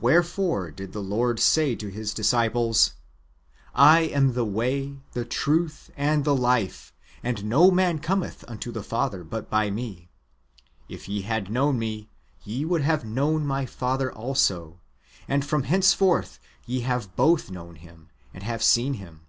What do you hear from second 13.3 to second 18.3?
my Father also: and from henceforth ye have both known Him,